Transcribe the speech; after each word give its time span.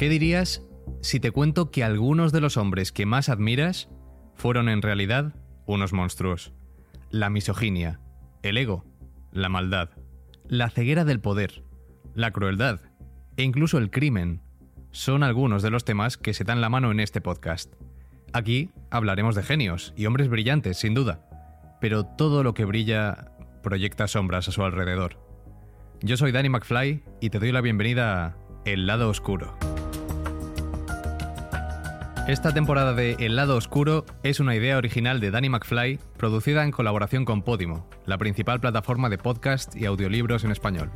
¿Qué 0.00 0.08
dirías 0.08 0.62
si 1.02 1.20
te 1.20 1.30
cuento 1.30 1.70
que 1.70 1.84
algunos 1.84 2.32
de 2.32 2.40
los 2.40 2.56
hombres 2.56 2.90
que 2.90 3.04
más 3.04 3.28
admiras 3.28 3.90
fueron 4.34 4.70
en 4.70 4.80
realidad 4.80 5.34
unos 5.66 5.92
monstruos? 5.92 6.54
La 7.10 7.28
misoginia, 7.28 8.00
el 8.42 8.56
ego, 8.56 8.86
la 9.30 9.50
maldad, 9.50 9.90
la 10.48 10.70
ceguera 10.70 11.04
del 11.04 11.20
poder, 11.20 11.64
la 12.14 12.30
crueldad 12.30 12.80
e 13.36 13.42
incluso 13.42 13.76
el 13.76 13.90
crimen 13.90 14.40
son 14.90 15.22
algunos 15.22 15.62
de 15.62 15.68
los 15.68 15.84
temas 15.84 16.16
que 16.16 16.32
se 16.32 16.44
dan 16.44 16.62
la 16.62 16.70
mano 16.70 16.90
en 16.92 17.00
este 17.00 17.20
podcast. 17.20 17.74
Aquí 18.32 18.70
hablaremos 18.90 19.34
de 19.34 19.42
genios 19.42 19.92
y 19.98 20.06
hombres 20.06 20.30
brillantes, 20.30 20.78
sin 20.78 20.94
duda, 20.94 21.28
pero 21.78 22.06
todo 22.06 22.42
lo 22.42 22.54
que 22.54 22.64
brilla 22.64 23.32
proyecta 23.62 24.08
sombras 24.08 24.48
a 24.48 24.52
su 24.52 24.62
alrededor. 24.62 25.22
Yo 26.00 26.16
soy 26.16 26.32
Danny 26.32 26.48
McFly 26.48 27.04
y 27.20 27.28
te 27.28 27.38
doy 27.38 27.52
la 27.52 27.60
bienvenida 27.60 28.24
a 28.24 28.36
El 28.64 28.86
lado 28.86 29.10
oscuro. 29.10 29.58
Esta 32.28 32.52
temporada 32.52 32.94
de 32.94 33.16
El 33.18 33.34
lado 33.34 33.56
oscuro 33.56 34.04
es 34.22 34.40
una 34.40 34.54
idea 34.54 34.76
original 34.76 35.20
de 35.20 35.30
Danny 35.30 35.48
McFly, 35.48 35.98
producida 36.16 36.62
en 36.62 36.70
colaboración 36.70 37.24
con 37.24 37.42
Podimo, 37.42 37.88
la 38.06 38.18
principal 38.18 38.60
plataforma 38.60 39.08
de 39.08 39.18
podcast 39.18 39.74
y 39.74 39.86
audiolibros 39.86 40.44
en 40.44 40.52
español. 40.52 40.90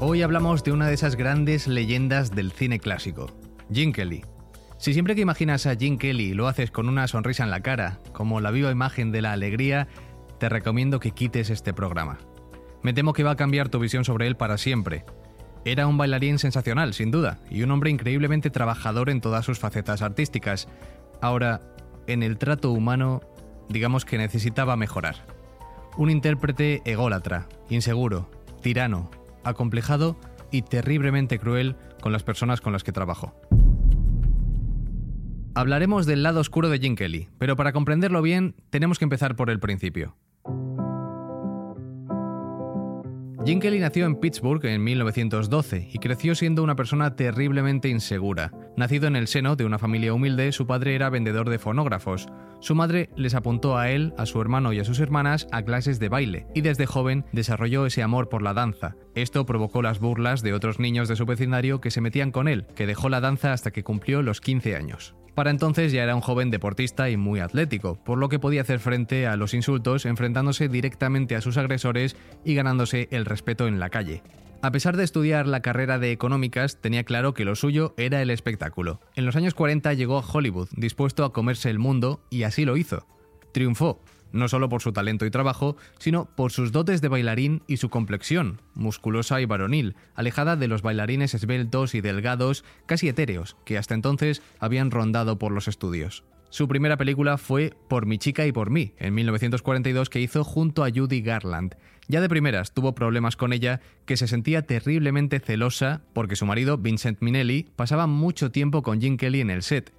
Hoy 0.00 0.22
hablamos 0.22 0.64
de 0.64 0.72
una 0.72 0.86
de 0.86 0.94
esas 0.94 1.16
grandes 1.16 1.66
leyendas 1.66 2.34
del 2.34 2.52
cine 2.52 2.78
clásico, 2.78 3.26
Jim 3.70 3.92
Kelly. 3.92 4.24
Si 4.78 4.92
siempre 4.92 5.14
que 5.14 5.22
imaginas 5.22 5.66
a 5.66 5.74
Jim 5.74 5.98
Kelly 5.98 6.34
lo 6.34 6.48
haces 6.48 6.70
con 6.70 6.88
una 6.88 7.08
sonrisa 7.08 7.44
en 7.44 7.50
la 7.50 7.60
cara, 7.60 7.98
como 8.12 8.40
la 8.40 8.52
viva 8.52 8.70
imagen 8.70 9.10
de 9.10 9.22
la 9.22 9.32
alegría, 9.32 9.88
te 10.38 10.48
recomiendo 10.48 11.00
que 11.00 11.10
quites 11.10 11.50
este 11.50 11.74
programa. 11.74 12.18
Me 12.82 12.92
temo 12.92 13.12
que 13.12 13.24
va 13.24 13.32
a 13.32 13.36
cambiar 13.36 13.68
tu 13.68 13.80
visión 13.80 14.04
sobre 14.04 14.26
él 14.28 14.36
para 14.36 14.56
siempre. 14.56 15.04
Era 15.66 15.88
un 15.88 15.98
bailarín 15.98 16.38
sensacional, 16.38 16.94
sin 16.94 17.10
duda, 17.10 17.40
y 17.50 17.64
un 17.64 17.72
hombre 17.72 17.90
increíblemente 17.90 18.50
trabajador 18.50 19.10
en 19.10 19.20
todas 19.20 19.44
sus 19.44 19.58
facetas 19.58 20.00
artísticas. 20.00 20.68
Ahora, 21.20 21.60
en 22.06 22.22
el 22.22 22.38
trato 22.38 22.70
humano, 22.70 23.20
digamos 23.68 24.04
que 24.04 24.16
necesitaba 24.16 24.76
mejorar. 24.76 25.26
Un 25.96 26.10
intérprete 26.10 26.82
ególatra, 26.84 27.48
inseguro, 27.68 28.30
tirano, 28.62 29.10
acomplejado 29.42 30.16
y 30.52 30.62
terriblemente 30.62 31.40
cruel 31.40 31.74
con 32.00 32.12
las 32.12 32.22
personas 32.22 32.60
con 32.60 32.72
las 32.72 32.84
que 32.84 32.92
trabajó. 32.92 33.34
Hablaremos 35.56 36.06
del 36.06 36.22
lado 36.22 36.38
oscuro 36.38 36.68
de 36.68 36.78
Jim 36.78 36.94
Kelly, 36.94 37.28
pero 37.38 37.56
para 37.56 37.72
comprenderlo 37.72 38.22
bien 38.22 38.54
tenemos 38.70 39.00
que 39.00 39.04
empezar 39.04 39.34
por 39.34 39.50
el 39.50 39.58
principio. 39.58 40.14
Jim 43.46 43.60
Kelly 43.60 43.78
nació 43.78 44.06
en 44.06 44.16
Pittsburgh 44.16 44.64
en 44.64 44.82
1912 44.82 45.88
y 45.92 45.98
creció 46.00 46.34
siendo 46.34 46.64
una 46.64 46.74
persona 46.74 47.14
terriblemente 47.14 47.88
insegura. 47.88 48.50
Nacido 48.76 49.08
en 49.08 49.16
el 49.16 49.26
seno 49.26 49.56
de 49.56 49.64
una 49.64 49.78
familia 49.78 50.12
humilde, 50.12 50.52
su 50.52 50.66
padre 50.66 50.94
era 50.94 51.08
vendedor 51.08 51.48
de 51.48 51.58
fonógrafos. 51.58 52.28
Su 52.60 52.74
madre 52.74 53.08
les 53.16 53.34
apuntó 53.34 53.78
a 53.78 53.90
él, 53.90 54.12
a 54.18 54.26
su 54.26 54.38
hermano 54.38 54.74
y 54.74 54.80
a 54.80 54.84
sus 54.84 55.00
hermanas 55.00 55.46
a 55.50 55.62
clases 55.62 55.98
de 55.98 56.10
baile, 56.10 56.46
y 56.54 56.60
desde 56.60 56.84
joven 56.84 57.24
desarrolló 57.32 57.86
ese 57.86 58.02
amor 58.02 58.28
por 58.28 58.42
la 58.42 58.52
danza. 58.52 58.94
Esto 59.14 59.46
provocó 59.46 59.80
las 59.80 59.98
burlas 59.98 60.42
de 60.42 60.52
otros 60.52 60.78
niños 60.78 61.08
de 61.08 61.16
su 61.16 61.24
vecindario 61.24 61.80
que 61.80 61.90
se 61.90 62.02
metían 62.02 62.32
con 62.32 62.48
él, 62.48 62.66
que 62.74 62.86
dejó 62.86 63.08
la 63.08 63.22
danza 63.22 63.54
hasta 63.54 63.70
que 63.70 63.82
cumplió 63.82 64.20
los 64.20 64.42
15 64.42 64.76
años. 64.76 65.14
Para 65.34 65.50
entonces 65.50 65.92
ya 65.92 66.02
era 66.02 66.14
un 66.14 66.20
joven 66.20 66.50
deportista 66.50 67.08
y 67.08 67.16
muy 67.16 67.40
atlético, 67.40 68.02
por 68.04 68.18
lo 68.18 68.28
que 68.28 68.38
podía 68.38 68.60
hacer 68.60 68.78
frente 68.78 69.26
a 69.26 69.36
los 69.36 69.54
insultos 69.54 70.04
enfrentándose 70.04 70.68
directamente 70.68 71.34
a 71.34 71.40
sus 71.40 71.56
agresores 71.56 72.16
y 72.44 72.54
ganándose 72.54 73.08
el 73.10 73.24
respeto 73.24 73.66
en 73.68 73.78
la 73.78 73.88
calle. 73.88 74.22
A 74.62 74.72
pesar 74.72 74.96
de 74.96 75.04
estudiar 75.04 75.46
la 75.46 75.60
carrera 75.60 75.98
de 75.98 76.12
económicas, 76.12 76.80
tenía 76.80 77.04
claro 77.04 77.34
que 77.34 77.44
lo 77.44 77.54
suyo 77.54 77.94
era 77.96 78.22
el 78.22 78.30
espectáculo. 78.30 79.00
En 79.14 79.26
los 79.26 79.36
años 79.36 79.54
40 79.54 79.92
llegó 79.94 80.18
a 80.18 80.26
Hollywood, 80.26 80.68
dispuesto 80.76 81.24
a 81.24 81.32
comerse 81.32 81.70
el 81.70 81.78
mundo, 81.78 82.24
y 82.30 82.42
así 82.42 82.64
lo 82.64 82.76
hizo. 82.76 83.06
Triunfó, 83.52 84.02
no 84.32 84.48
solo 84.48 84.68
por 84.68 84.82
su 84.82 84.92
talento 84.92 85.26
y 85.26 85.30
trabajo, 85.30 85.76
sino 85.98 86.24
por 86.24 86.52
sus 86.52 86.72
dotes 86.72 87.00
de 87.00 87.08
bailarín 87.08 87.62
y 87.66 87.76
su 87.76 87.90
complexión, 87.90 88.60
musculosa 88.74 89.40
y 89.40 89.44
varonil, 89.44 89.94
alejada 90.14 90.56
de 90.56 90.68
los 90.68 90.82
bailarines 90.82 91.34
esbeltos 91.34 91.94
y 91.94 92.00
delgados, 92.00 92.64
casi 92.86 93.08
etéreos, 93.08 93.56
que 93.64 93.78
hasta 93.78 93.94
entonces 93.94 94.42
habían 94.58 94.90
rondado 94.90 95.38
por 95.38 95.52
los 95.52 95.68
estudios. 95.68 96.24
Su 96.50 96.68
primera 96.68 96.96
película 96.96 97.38
fue 97.38 97.74
Por 97.88 98.06
mi 98.06 98.18
chica 98.18 98.46
y 98.46 98.52
por 98.52 98.70
mí, 98.70 98.94
en 98.98 99.14
1942, 99.14 100.10
que 100.10 100.20
hizo 100.20 100.44
junto 100.44 100.84
a 100.84 100.90
Judy 100.90 101.20
Garland. 101.20 101.76
Ya 102.08 102.20
de 102.20 102.28
primeras 102.28 102.72
tuvo 102.72 102.94
problemas 102.94 103.36
con 103.36 103.52
ella, 103.52 103.80
que 104.04 104.16
se 104.16 104.28
sentía 104.28 104.62
terriblemente 104.62 105.40
celosa 105.40 106.02
porque 106.12 106.36
su 106.36 106.46
marido, 106.46 106.78
Vincent 106.78 107.20
Minnelli, 107.20 107.66
pasaba 107.74 108.06
mucho 108.06 108.50
tiempo 108.50 108.82
con 108.82 109.00
Jim 109.00 109.16
Kelly 109.16 109.40
en 109.40 109.50
el 109.50 109.62
set, 109.62 109.92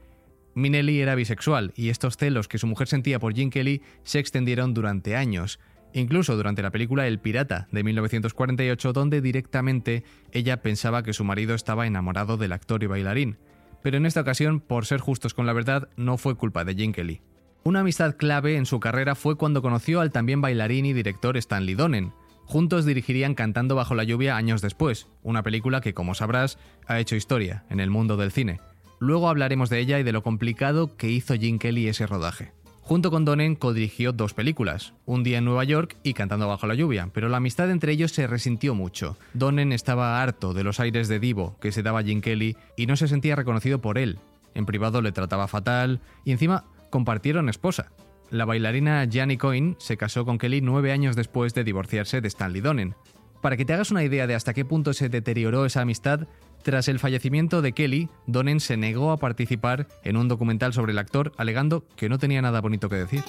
Minelli 0.57 1.01
era 1.01 1.13
bisexual 1.13 1.71
y 1.75 1.89
estos 1.89 2.17
celos 2.17 2.47
que 2.47 2.57
su 2.57 2.65
mujer 2.65 2.87
sentía 2.87 3.19
por 3.19 3.35
Jim 3.35 3.51
Kelly 3.51 3.83
se 4.01 4.17
extendieron 4.17 4.73
durante 4.73 5.15
años, 5.15 5.59
incluso 5.93 6.35
durante 6.35 6.63
la 6.63 6.71
película 6.71 7.05
El 7.05 7.19
Pirata 7.19 7.67
de 7.71 7.83
1948, 7.83 8.91
donde 8.91 9.21
directamente 9.21 10.03
ella 10.31 10.63
pensaba 10.63 11.03
que 11.03 11.13
su 11.13 11.23
marido 11.23 11.53
estaba 11.53 11.85
enamorado 11.85 12.37
del 12.37 12.53
actor 12.53 12.81
y 12.81 12.87
bailarín. 12.87 13.37
Pero 13.81 13.97
en 13.97 14.05
esta 14.05 14.21
ocasión, 14.21 14.59
por 14.59 14.85
ser 14.85 14.99
justos 14.99 15.33
con 15.33 15.45
la 15.45 15.53
verdad, 15.53 15.89
no 15.95 16.17
fue 16.17 16.35
culpa 16.35 16.63
de 16.63 16.75
Jim 16.75 16.91
Kelly. 16.91 17.21
Una 17.63 17.81
amistad 17.81 18.15
clave 18.15 18.55
en 18.55 18.65
su 18.65 18.79
carrera 18.79 19.15
fue 19.15 19.35
cuando 19.35 19.61
conoció 19.61 19.99
al 19.99 20.11
también 20.11 20.41
bailarín 20.41 20.85
y 20.85 20.93
director 20.93 21.35
Stanley 21.37 21.75
Donen. 21.75 22.13
Juntos 22.45 22.85
dirigirían 22.85 23.35
Cantando 23.35 23.75
bajo 23.75 23.93
la 23.93 24.05
lluvia 24.05 24.37
años 24.37 24.61
después, 24.61 25.07
una 25.21 25.43
película 25.43 25.81
que, 25.81 25.93
como 25.93 26.15
sabrás, 26.15 26.57
ha 26.87 26.99
hecho 26.99 27.17
historia 27.17 27.65
en 27.69 27.81
el 27.81 27.89
mundo 27.89 28.15
del 28.15 28.31
cine. 28.31 28.61
Luego 28.99 29.27
hablaremos 29.27 29.69
de 29.69 29.79
ella 29.79 29.99
y 29.99 30.03
de 30.03 30.13
lo 30.13 30.23
complicado 30.23 30.95
que 30.95 31.09
hizo 31.09 31.35
Jim 31.35 31.59
Kelly 31.59 31.87
ese 31.87 32.07
rodaje. 32.07 32.53
Junto 32.87 33.11
con 33.11 33.25
Donen 33.25 33.55
codirigió 33.55 34.13
dos 34.13 34.33
películas, 34.33 34.93
Un 35.05 35.21
día 35.21 35.39
en 35.39 35.43
Nueva 35.43 35.65
York 35.65 35.97
y 36.03 36.13
Cantando 36.13 36.47
bajo 36.47 36.67
la 36.67 36.73
lluvia, 36.73 37.09
pero 37.13 37.27
la 37.27 37.35
amistad 37.35 37.69
entre 37.69 37.91
ellos 37.91 38.13
se 38.13 38.27
resintió 38.27 38.75
mucho. 38.75 39.17
Donen 39.33 39.73
estaba 39.73 40.23
harto 40.23 40.53
de 40.53 40.63
los 40.63 40.79
aires 40.79 41.09
de 41.09 41.19
divo 41.19 41.57
que 41.59 41.73
se 41.73 41.83
daba 41.83 42.01
Jim 42.01 42.21
Kelly 42.21 42.55
y 42.77 42.85
no 42.85 42.95
se 42.95 43.09
sentía 43.09 43.35
reconocido 43.35 43.81
por 43.81 43.97
él. 43.97 44.19
En 44.53 44.65
privado 44.65 45.01
le 45.01 45.11
trataba 45.11 45.49
fatal 45.49 45.99
y 46.23 46.31
encima 46.31 46.63
compartieron 46.89 47.49
esposa. 47.49 47.91
La 48.29 48.45
bailarina 48.45 49.05
Janie 49.11 49.37
Coyne 49.37 49.75
se 49.79 49.97
casó 49.97 50.23
con 50.23 50.37
Kelly 50.37 50.61
nueve 50.61 50.93
años 50.93 51.17
después 51.17 51.53
de 51.53 51.65
divorciarse 51.65 52.21
de 52.21 52.29
Stanley 52.29 52.61
Donen. 52.61 52.95
Para 53.41 53.55
que 53.55 53.65
te 53.65 53.73
hagas 53.73 53.91
una 53.91 54.03
idea 54.03 54.27
de 54.27 54.35
hasta 54.35 54.53
qué 54.53 54.65
punto 54.65 54.93
se 54.93 55.09
deterioró 55.09 55.65
esa 55.65 55.81
amistad, 55.81 56.27
tras 56.63 56.87
el 56.87 56.99
fallecimiento 56.99 57.61
de 57.61 57.71
Kelly, 57.71 58.09
Donen 58.25 58.59
se 58.59 58.77
negó 58.77 59.11
a 59.11 59.17
participar 59.17 59.87
en 60.03 60.17
un 60.17 60.27
documental 60.27 60.73
sobre 60.73 60.91
el 60.91 60.97
actor, 60.97 61.31
alegando 61.37 61.85
que 61.95 62.09
no 62.09 62.17
tenía 62.17 62.41
nada 62.41 62.61
bonito 62.61 62.89
que 62.89 62.95
decir. 62.97 63.23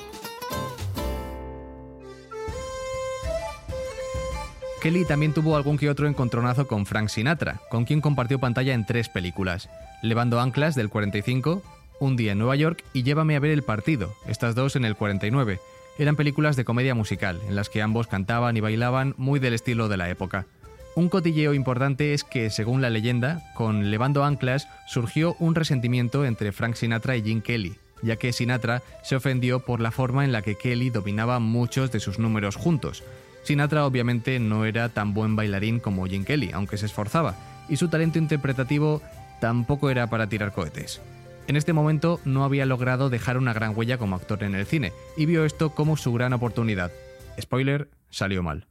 Kelly 4.80 5.04
también 5.04 5.34
tuvo 5.34 5.56
algún 5.56 5.76
que 5.76 5.90
otro 5.90 6.06
encontronazo 6.06 6.68
con 6.68 6.86
Frank 6.86 7.08
Sinatra, 7.08 7.60
con 7.68 7.84
quien 7.84 8.00
compartió 8.00 8.38
pantalla 8.38 8.74
en 8.74 8.86
tres 8.86 9.08
películas: 9.08 9.68
Levando 10.02 10.40
Anclas 10.40 10.74
del 10.74 10.88
45, 10.88 11.62
Un 12.00 12.16
día 12.16 12.32
en 12.32 12.38
Nueva 12.38 12.54
York 12.54 12.84
y 12.92 13.02
Llévame 13.02 13.34
a 13.34 13.40
ver 13.40 13.50
el 13.50 13.64
partido, 13.64 14.14
estas 14.28 14.54
dos 14.54 14.76
en 14.76 14.84
el 14.84 14.94
49. 14.94 15.58
Eran 15.98 16.14
películas 16.14 16.54
de 16.54 16.64
comedia 16.64 16.94
musical, 16.94 17.40
en 17.48 17.56
las 17.56 17.68
que 17.68 17.82
ambos 17.82 18.06
cantaban 18.06 18.56
y 18.56 18.60
bailaban 18.60 19.14
muy 19.16 19.40
del 19.40 19.54
estilo 19.54 19.88
de 19.88 19.96
la 19.96 20.08
época. 20.08 20.46
Un 20.94 21.08
cotilleo 21.08 21.54
importante 21.54 22.14
es 22.14 22.22
que, 22.22 22.50
según 22.50 22.80
la 22.80 22.90
leyenda, 22.90 23.42
con 23.54 23.90
Levando 23.90 24.24
Anclas 24.24 24.68
surgió 24.86 25.34
un 25.40 25.56
resentimiento 25.56 26.24
entre 26.24 26.52
Frank 26.52 26.74
Sinatra 26.76 27.16
y 27.16 27.22
Jim 27.22 27.40
Kelly, 27.40 27.74
ya 28.02 28.16
que 28.16 28.32
Sinatra 28.32 28.82
se 29.02 29.16
ofendió 29.16 29.64
por 29.64 29.80
la 29.80 29.90
forma 29.90 30.24
en 30.24 30.30
la 30.30 30.42
que 30.42 30.56
Kelly 30.56 30.90
dominaba 30.90 31.40
muchos 31.40 31.90
de 31.90 31.98
sus 31.98 32.20
números 32.20 32.54
juntos. 32.54 33.02
Sinatra 33.42 33.84
obviamente 33.84 34.38
no 34.38 34.64
era 34.66 34.88
tan 34.90 35.14
buen 35.14 35.34
bailarín 35.34 35.80
como 35.80 36.06
Jim 36.06 36.24
Kelly, 36.24 36.50
aunque 36.52 36.78
se 36.78 36.86
esforzaba, 36.86 37.34
y 37.68 37.76
su 37.76 37.88
talento 37.88 38.18
interpretativo 38.18 39.02
tampoco 39.40 39.90
era 39.90 40.08
para 40.08 40.28
tirar 40.28 40.52
cohetes. 40.52 41.00
En 41.48 41.56
este 41.56 41.72
momento 41.72 42.20
no 42.26 42.44
había 42.44 42.66
logrado 42.66 43.08
dejar 43.08 43.38
una 43.38 43.54
gran 43.54 43.74
huella 43.74 43.96
como 43.96 44.16
actor 44.16 44.44
en 44.44 44.54
el 44.54 44.66
cine, 44.66 44.92
y 45.16 45.24
vio 45.24 45.46
esto 45.46 45.70
como 45.70 45.96
su 45.96 46.12
gran 46.12 46.34
oportunidad. 46.34 46.92
Spoiler, 47.40 47.88
salió 48.10 48.42
mal. 48.42 48.66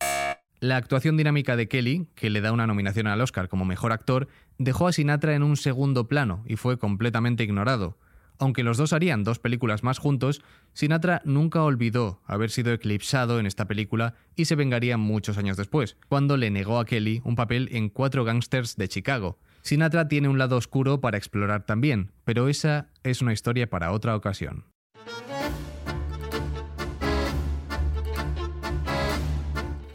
La 0.60 0.78
actuación 0.78 1.18
dinámica 1.18 1.56
de 1.56 1.68
Kelly, 1.68 2.08
que 2.14 2.30
le 2.30 2.40
da 2.40 2.52
una 2.52 2.68
nominación 2.68 3.08
al 3.08 3.20
Oscar 3.20 3.50
como 3.50 3.66
mejor 3.66 3.92
actor, 3.94 4.28
dejó 4.60 4.88
a 4.88 4.92
Sinatra 4.92 5.34
en 5.34 5.42
un 5.42 5.58
segundo 5.58 6.08
plano 6.08 6.44
y 6.46 6.56
fue 6.56 6.78
completamente 6.78 7.44
ignorado. 7.44 7.98
Aunque 8.38 8.62
los 8.62 8.78
dos 8.78 8.94
harían 8.94 9.24
dos 9.24 9.40
películas 9.40 9.82
más 9.82 9.98
juntos, 9.98 10.44
Sinatra 10.74 11.24
nunca 11.26 11.64
olvidó 11.64 12.22
haber 12.28 12.52
sido 12.52 12.72
eclipsado 12.74 13.40
en 13.40 13.48
esta 13.48 13.66
película 13.66 14.14
y 14.36 14.46
se 14.46 14.56
vengaría 14.56 14.98
muchos 14.98 15.40
años 15.40 15.58
después, 15.58 15.98
cuando 16.10 16.38
le 16.38 16.52
negó 16.52 16.78
a 16.78 16.86
Kelly 16.86 17.22
un 17.24 17.36
papel 17.36 17.70
en 17.72 17.90
Cuatro 17.90 18.24
Gangsters 18.24 18.76
de 18.76 18.88
Chicago. 18.88 19.40
Sinatra 19.68 20.08
tiene 20.08 20.30
un 20.30 20.38
lado 20.38 20.56
oscuro 20.56 21.02
para 21.02 21.18
explorar 21.18 21.66
también, 21.66 22.14
pero 22.24 22.48
esa 22.48 22.88
es 23.04 23.22
una 23.22 23.34
historia 23.34 23.70
para 23.70 23.92
otra 23.92 24.16
ocasión. 24.16 24.64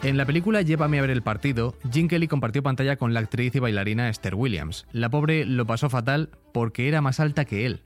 En 0.02 0.18
la 0.18 0.26
película 0.26 0.60
Llévame 0.60 0.98
a 0.98 1.00
ver 1.00 1.08
el 1.08 1.22
partido, 1.22 1.74
Jim 1.90 2.06
Kelly 2.06 2.28
compartió 2.28 2.62
pantalla 2.62 2.96
con 2.96 3.14
la 3.14 3.20
actriz 3.20 3.54
y 3.54 3.60
bailarina 3.60 4.10
Esther 4.10 4.34
Williams. 4.34 4.84
La 4.92 5.08
pobre 5.08 5.46
lo 5.46 5.64
pasó 5.64 5.88
fatal 5.88 6.28
porque 6.52 6.86
era 6.86 7.00
más 7.00 7.18
alta 7.18 7.46
que 7.46 7.64
él. 7.64 7.80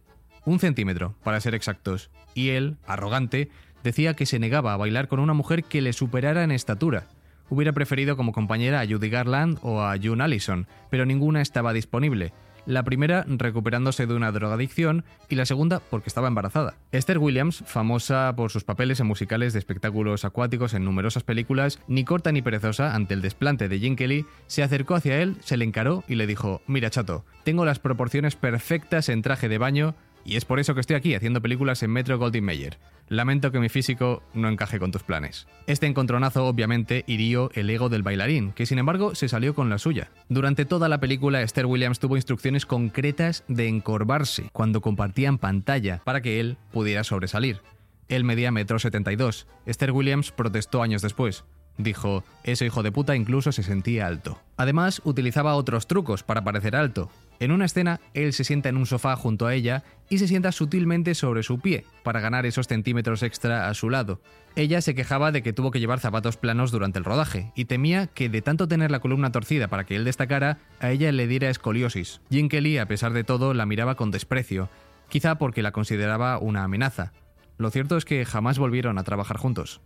Un 0.45 0.59
centímetro, 0.59 1.15
para 1.23 1.41
ser 1.41 1.55
exactos. 1.55 2.11
Y 2.35 2.49
él, 2.49 2.79
arrogante, 2.89 3.49
decía 3.85 4.15
que 4.15 4.27
se 4.27 4.41
negaba 4.41 4.73
a 4.73 4.77
bailar 4.77 5.07
con 5.07 5.21
una 5.21 5.35
mujer 5.35 5.63
que 5.63 5.83
le 5.83 5.93
superara 5.93 6.43
en 6.43 6.51
estatura. 6.51 7.07
Hubiera 7.49 7.73
preferido 7.73 8.17
como 8.17 8.33
compañera 8.33 8.81
a 8.81 8.87
Judy 8.87 9.09
Garland 9.09 9.59
o 9.63 9.83
a 9.83 9.97
June 10.03 10.23
Allison, 10.23 10.67
pero 10.91 11.07
ninguna 11.07 11.43
estaba 11.43 11.73
disponible 11.73 12.33
la 12.67 12.83
primera 12.83 13.25
recuperándose 13.27 14.07
de 14.07 14.15
una 14.15 14.33
drogadicción 14.33 15.05
y 15.29 15.37
la 15.37 15.47
segunda 15.47 15.81
porque 15.81 16.09
estaba 16.09 16.29
embarazada. 16.29 16.75
Esther 16.93 17.19
Williams, 17.19 17.63
famosa 17.67 18.35
por 18.37 18.51
sus 18.51 18.65
papeles 18.65 19.01
en 19.01 19.07
musicales 19.07 19.53
de 19.53 19.61
espectáculos 19.61 20.25
acuáticos 20.25 20.75
en 20.75 20.85
numerosas 20.85 21.23
películas, 21.23 21.79
ni 21.87 22.05
corta 22.05 22.33
ni 22.33 22.43
perezosa 22.43 22.95
ante 22.95 23.15
el 23.15 23.23
desplante 23.23 23.69
de 23.69 23.79
Jim 23.79 23.97
Kelly, 23.97 24.27
se 24.49 24.63
acercó 24.63 24.97
hacia 24.97 25.23
él, 25.23 25.37
se 25.41 25.57
le 25.57 25.65
encaró 25.65 26.05
y 26.09 26.17
le 26.17 26.27
dijo, 26.27 26.61
mira 26.67 26.91
chato, 26.91 27.25
tengo 27.45 27.65
las 27.65 27.79
proporciones 27.79 28.37
perfectas 28.37 29.09
en 29.09 29.23
traje 29.23 29.49
de 29.49 29.59
baño 29.59 29.95
y 30.27 30.37
es 30.37 30.45
por 30.45 30.59
eso 30.59 30.75
que 30.75 30.81
estoy 30.81 30.97
aquí 30.97 31.15
haciendo 31.15 31.41
películas 31.41 31.83
en 31.83 31.93
Metro 31.93 32.19
Goldwyn 32.19 32.45
Mayer. 32.45 32.79
Lamento 33.09 33.53
que 33.53 33.61
mi 33.61 33.69
físico 33.69 34.25
no 34.35 34.49
encaje 34.49 34.81
con 34.81 34.91
tus 34.91 35.05
planes. 35.05 35.47
Este 35.69 35.87
encontronazo 35.87 36.47
obviamente 36.47 37.05
hirió 37.07 37.51
el 37.55 37.71
ego 37.71 37.89
del 37.89 38.03
bailarín, 38.03 38.51
que 38.53 38.67
sin 38.67 38.81
embargo 38.81 39.15
se 39.15 39.29
salió 39.29 39.55
con 39.55 39.71
la 39.71 39.79
suya. 39.79 40.11
Durante 40.29 40.65
toda 40.65 40.89
la 40.89 40.99
película, 40.99 41.43
Esther 41.43 41.67
Williams 41.67 42.01
tuvo 42.01 42.17
instrucciones 42.17 42.67
concretas 42.67 43.45
de 43.47 43.69
encorvarse 43.69 44.51
cuando 44.53 44.81
compartían 44.81 45.39
pantalla 45.39 46.01
para 46.05 46.21
que 46.21 46.41
él 46.41 46.59
pudiera 46.73 47.05
sobresalir. 47.05 47.61
Él 48.09 48.25
medía 48.25 48.51
metro 48.51 48.81
72. 48.81 49.47
Esther 49.65 49.93
Williams 49.93 50.33
protestó 50.33 50.83
años 50.83 51.03
después. 51.03 51.45
Dijo, 51.79 52.25
ese 52.43 52.67
hijo 52.67 52.83
de 52.83 52.91
puta 52.91 53.15
incluso 53.15 53.53
se 53.53 53.63
sentía 53.63 54.07
alto. 54.07 54.41
Además, 54.57 55.03
utilizaba 55.05 55.55
otros 55.55 55.87
trucos 55.87 56.23
para 56.23 56.43
parecer 56.43 56.75
alto. 56.75 57.11
En 57.39 57.51
una 57.53 57.67
escena, 57.67 58.01
él 58.15 58.33
se 58.33 58.45
sienta 58.45 58.69
en 58.69 58.77
un 58.77 58.87
sofá 58.87 59.17
junto 59.17 59.47
a 59.47 59.55
ella 59.55 59.85
y 60.09 60.19
se 60.19 60.29
sienta 60.29 60.53
sutilmente 60.53 61.15
sobre 61.15 61.43
su 61.43 61.59
pie, 61.59 61.85
para 62.03 62.21
ganar 62.21 62.47
esos 62.47 62.67
centímetros 62.67 63.23
extra 63.23 63.69
a 63.69 63.75
su 63.75 63.91
lado. 63.91 64.21
Ella 64.55 64.81
se 64.81 64.95
quejaba 64.95 65.33
de 65.33 65.43
que 65.43 65.53
tuvo 65.53 65.71
que 65.71 65.81
llevar 65.81 66.01
zapatos 66.01 66.37
planos 66.37 66.71
durante 66.71 66.99
el 66.99 67.05
rodaje, 67.05 67.53
y 67.55 67.67
temía 67.67 68.07
que 68.07 68.29
de 68.29 68.43
tanto 68.43 68.69
tener 68.69 68.91
la 68.91 69.01
columna 69.01 69.33
torcida 69.33 69.69
para 69.69 69.85
que 69.85 69.97
él 69.97 70.05
destacara, 70.05 70.59
a 70.81 70.91
ella 70.91 71.13
le 71.13 71.27
diera 71.27 71.51
escoliosis. 71.51 72.21
Jim 72.31 72.49
Kelly, 72.49 72.79
a 72.79 72.87
pesar 72.87 73.13
de 73.13 73.25
todo, 73.25 73.53
la 73.53 73.67
miraba 73.67 73.97
con 73.97 74.11
desprecio, 74.11 74.69
quizá 75.09 75.37
porque 75.37 75.63
la 75.63 75.73
consideraba 75.73 76.39
una 76.39 76.65
amenaza. 76.65 77.13
Lo 77.59 77.71
cierto 77.71 77.97
es 77.97 78.05
que 78.05 78.25
jamás 78.25 78.59
volvieron 78.59 78.99
a 78.99 79.05
trabajar 79.05 79.39
juntos. 79.39 79.81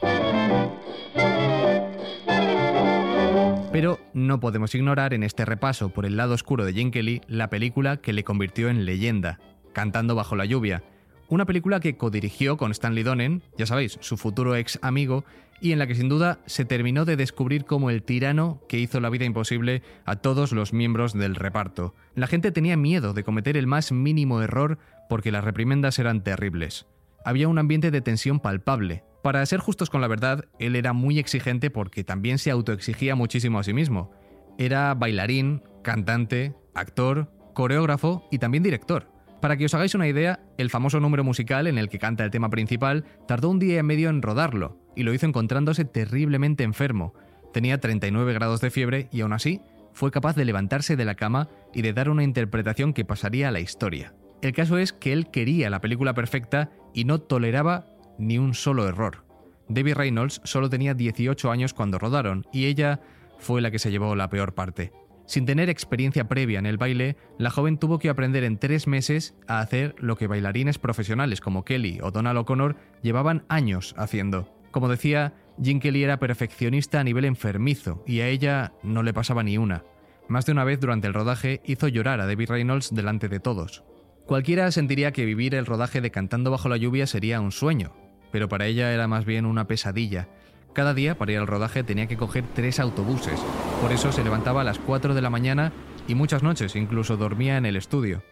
Pero 3.72 4.00
no 4.14 4.40
podemos 4.40 4.74
ignorar 4.74 5.14
en 5.14 5.22
este 5.22 5.44
repaso 5.44 5.90
por 5.90 6.04
el 6.04 6.16
lado 6.16 6.34
oscuro 6.34 6.64
de 6.64 6.72
Jane 6.72 6.90
Kelly 6.90 7.20
la 7.28 7.50
película 7.50 7.98
que 7.98 8.12
le 8.12 8.24
convirtió 8.24 8.68
en 8.68 8.84
leyenda, 8.84 9.38
Cantando 9.72 10.16
bajo 10.16 10.34
la 10.34 10.44
lluvia, 10.44 10.82
una 11.28 11.46
película 11.46 11.78
que 11.78 11.96
codirigió 11.96 12.56
con 12.56 12.72
Stanley 12.72 13.04
Donen, 13.04 13.42
ya 13.56 13.64
sabéis, 13.64 13.98
su 14.00 14.16
futuro 14.16 14.56
ex 14.56 14.80
amigo, 14.82 15.24
y 15.60 15.70
en 15.70 15.78
la 15.78 15.86
que 15.86 15.94
sin 15.94 16.08
duda 16.08 16.40
se 16.46 16.64
terminó 16.64 17.04
de 17.04 17.14
descubrir 17.14 17.64
como 17.64 17.90
el 17.90 18.02
tirano 18.02 18.60
que 18.68 18.80
hizo 18.80 18.98
la 18.98 19.10
vida 19.10 19.26
imposible 19.26 19.82
a 20.04 20.16
todos 20.16 20.50
los 20.50 20.72
miembros 20.72 21.12
del 21.12 21.36
reparto. 21.36 21.94
La 22.16 22.26
gente 22.26 22.50
tenía 22.50 22.76
miedo 22.76 23.12
de 23.12 23.22
cometer 23.22 23.56
el 23.56 23.68
más 23.68 23.92
mínimo 23.92 24.42
error 24.42 24.78
porque 25.08 25.30
las 25.30 25.44
reprimendas 25.44 26.00
eran 26.00 26.24
terribles. 26.24 26.86
Había 27.24 27.46
un 27.46 27.58
ambiente 27.58 27.92
de 27.92 28.00
tensión 28.00 28.40
palpable, 28.40 29.04
para 29.22 29.44
ser 29.46 29.60
justos 29.60 29.90
con 29.90 30.00
la 30.00 30.08
verdad, 30.08 30.46
él 30.58 30.76
era 30.76 30.92
muy 30.92 31.18
exigente 31.18 31.70
porque 31.70 32.04
también 32.04 32.38
se 32.38 32.50
autoexigía 32.50 33.14
muchísimo 33.14 33.58
a 33.58 33.64
sí 33.64 33.72
mismo. 33.72 34.10
Era 34.58 34.94
bailarín, 34.94 35.62
cantante, 35.82 36.54
actor, 36.74 37.30
coreógrafo 37.54 38.26
y 38.30 38.38
también 38.38 38.62
director. 38.62 39.10
Para 39.40 39.56
que 39.56 39.64
os 39.64 39.74
hagáis 39.74 39.94
una 39.94 40.08
idea, 40.08 40.40
el 40.58 40.70
famoso 40.70 41.00
número 41.00 41.24
musical 41.24 41.66
en 41.66 41.78
el 41.78 41.88
que 41.88 41.98
canta 41.98 42.24
el 42.24 42.30
tema 42.30 42.50
principal 42.50 43.04
tardó 43.26 43.48
un 43.48 43.58
día 43.58 43.80
y 43.80 43.82
medio 43.82 44.10
en 44.10 44.22
rodarlo, 44.22 44.78
y 44.94 45.02
lo 45.02 45.14
hizo 45.14 45.26
encontrándose 45.26 45.84
terriblemente 45.84 46.62
enfermo. 46.62 47.14
Tenía 47.52 47.80
39 47.80 48.34
grados 48.34 48.60
de 48.60 48.70
fiebre 48.70 49.08
y 49.10 49.22
aún 49.22 49.32
así 49.32 49.60
fue 49.92 50.10
capaz 50.10 50.36
de 50.36 50.44
levantarse 50.44 50.96
de 50.96 51.04
la 51.04 51.14
cama 51.14 51.48
y 51.74 51.82
de 51.82 51.92
dar 51.92 52.10
una 52.10 52.22
interpretación 52.22 52.92
que 52.92 53.04
pasaría 53.04 53.48
a 53.48 53.52
la 53.52 53.60
historia. 53.60 54.14
El 54.42 54.52
caso 54.52 54.78
es 54.78 54.92
que 54.92 55.12
él 55.12 55.30
quería 55.30 55.70
la 55.70 55.80
película 55.80 56.14
perfecta 56.14 56.70
y 56.94 57.04
no 57.04 57.18
toleraba 57.18 57.86
ni 58.20 58.38
un 58.38 58.54
solo 58.54 58.86
error. 58.86 59.24
Debbie 59.68 59.94
Reynolds 59.94 60.40
solo 60.44 60.68
tenía 60.68 60.94
18 60.94 61.50
años 61.50 61.74
cuando 61.74 61.98
rodaron 61.98 62.46
y 62.52 62.66
ella 62.66 63.00
fue 63.38 63.60
la 63.60 63.70
que 63.70 63.78
se 63.78 63.90
llevó 63.90 64.14
la 64.14 64.28
peor 64.28 64.54
parte. 64.54 64.92
Sin 65.26 65.46
tener 65.46 65.70
experiencia 65.70 66.26
previa 66.26 66.58
en 66.58 66.66
el 66.66 66.76
baile, 66.76 67.16
la 67.38 67.50
joven 67.50 67.78
tuvo 67.78 68.00
que 68.00 68.08
aprender 68.08 68.42
en 68.42 68.58
tres 68.58 68.88
meses 68.88 69.36
a 69.46 69.60
hacer 69.60 69.94
lo 69.98 70.16
que 70.16 70.26
bailarines 70.26 70.78
profesionales 70.78 71.40
como 71.40 71.64
Kelly 71.64 72.00
o 72.02 72.10
Donald 72.10 72.38
O'Connor 72.38 72.76
llevaban 73.00 73.44
años 73.48 73.94
haciendo. 73.96 74.52
Como 74.72 74.88
decía, 74.88 75.34
Jim 75.62 75.78
Kelly 75.78 76.02
era 76.02 76.18
perfeccionista 76.18 76.98
a 76.98 77.04
nivel 77.04 77.24
enfermizo 77.24 78.02
y 78.08 78.20
a 78.20 78.28
ella 78.28 78.72
no 78.82 79.04
le 79.04 79.14
pasaba 79.14 79.44
ni 79.44 79.56
una. 79.56 79.84
Más 80.26 80.46
de 80.46 80.52
una 80.52 80.64
vez 80.64 80.80
durante 80.80 81.06
el 81.06 81.14
rodaje 81.14 81.60
hizo 81.64 81.86
llorar 81.86 82.20
a 82.20 82.26
Debbie 82.26 82.46
Reynolds 82.46 82.92
delante 82.92 83.28
de 83.28 83.38
todos. 83.38 83.84
Cualquiera 84.26 84.70
sentiría 84.72 85.12
que 85.12 85.24
vivir 85.24 85.54
el 85.54 85.66
rodaje 85.66 86.00
de 86.00 86.10
Cantando 86.10 86.50
bajo 86.50 86.68
la 86.68 86.76
lluvia 86.76 87.06
sería 87.06 87.40
un 87.40 87.52
sueño, 87.52 87.92
pero 88.30 88.48
para 88.48 88.66
ella 88.66 88.92
era 88.92 89.08
más 89.08 89.24
bien 89.24 89.46
una 89.46 89.66
pesadilla. 89.66 90.28
Cada 90.72 90.94
día 90.94 91.18
para 91.18 91.32
ir 91.32 91.38
al 91.38 91.46
rodaje 91.46 91.82
tenía 91.82 92.06
que 92.06 92.16
coger 92.16 92.44
tres 92.54 92.78
autobuses, 92.78 93.40
por 93.82 93.92
eso 93.92 94.12
se 94.12 94.22
levantaba 94.22 94.60
a 94.60 94.64
las 94.64 94.78
4 94.78 95.14
de 95.14 95.22
la 95.22 95.30
mañana 95.30 95.72
y 96.06 96.14
muchas 96.14 96.42
noches 96.42 96.76
incluso 96.76 97.16
dormía 97.16 97.56
en 97.56 97.66
el 97.66 97.76
estudio. 97.76 98.22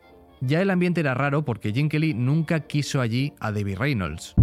Ya 0.41 0.63
el 0.63 0.71
ambiente 0.71 1.01
era 1.01 1.15
raro 1.15 1.45
porque 1.45 1.73
Jim 1.73 1.89
nunca 2.17 2.61
quiso 2.61 3.01
allí 3.01 3.33
a 3.41 3.51
Debbie 3.51 3.75
Reynolds. 3.75 4.35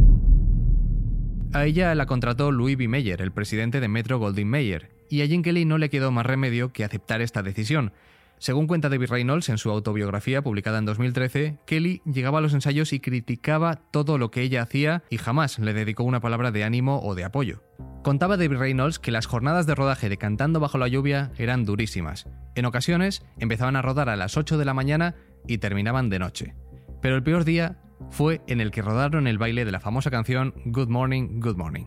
A 1.54 1.66
ella 1.66 1.96
la 1.96 2.06
contrató 2.06 2.52
Louis 2.52 2.78
B. 2.78 2.90
Mayer, 2.90 3.22
el 3.22 3.32
presidente 3.32 3.80
de 3.80 3.88
Metro 3.88 4.20
Goldwyn 4.20 4.50
Mayer, 4.50 4.92
y 5.10 5.22
a 5.22 5.28
Jim 5.28 5.42
no 5.66 5.78
le 5.78 5.90
quedó 5.90 6.12
más 6.12 6.26
remedio 6.26 6.74
que 6.74 6.84
aceptar 6.84 7.22
esta 7.22 7.44
decisión, 7.44 7.94
según 8.38 8.68
cuenta 8.68 8.90
David 8.90 9.10
Reynolds 9.10 9.50
en 9.50 9.58
su 9.58 9.72
autobiografía 9.72 10.42
publicada 10.42 10.78
en 10.80 10.86
2013, 10.86 11.60
Kelly 11.66 12.02
llegaba 12.06 12.40
a 12.40 12.42
los 12.42 12.54
ensayos 12.54 12.94
y 12.94 13.00
criticaba 13.00 13.76
todo 13.92 14.18
lo 14.18 14.32
que 14.32 14.42
ella 14.42 14.62
hacía 14.62 15.04
y 15.10 15.18
jamás 15.18 15.58
le 15.60 15.74
dedicó 15.74 16.04
una 16.04 16.20
palabra 16.20 16.52
de 16.52 16.64
ánimo 16.64 17.00
o 17.02 17.16
de 17.16 17.24
apoyo. 17.24 17.64
Contaba 18.04 18.38
David 18.38 18.58
Reynolds 18.58 19.00
que 19.00 19.12
las 19.12 19.26
jornadas 19.26 19.66
de 19.66 19.76
rodaje 19.76 20.10
de 20.10 20.18
Cantando 20.18 20.60
bajo 20.60 20.78
la 20.78 20.88
lluvia 20.88 21.32
eran 21.38 21.66
durísimas. 21.66 22.28
En 22.56 22.66
ocasiones 22.66 23.26
empezaban 23.40 23.76
a 23.76 23.82
rodar 23.82 24.10
a 24.10 24.16
las 24.16 24.38
8 24.38 24.58
de 24.58 24.66
la 24.66 24.74
mañana 24.74 25.16
y 25.48 25.58
terminaban 25.58 26.10
de 26.10 26.20
noche. 26.20 26.56
Pero 27.02 27.16
el 27.16 27.24
peor 27.24 27.46
día 27.46 27.78
fue 28.10 28.42
en 28.48 28.62
el 28.62 28.72
que 28.72 28.82
rodaron 28.82 29.28
el 29.28 29.38
baile 29.38 29.66
de 29.66 29.72
la 29.72 29.80
famosa 29.80 30.12
canción 30.12 30.54
Good 30.66 30.90
Morning, 30.90 31.40
Good 31.40 31.58
Morning. 31.58 31.86